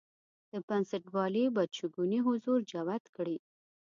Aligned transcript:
د 0.51 0.53
بنسټپالنې 0.67 1.45
بدشګونی 1.55 2.19
حضور 2.27 2.59
جوت 2.71 3.03
کړي. 3.15 3.37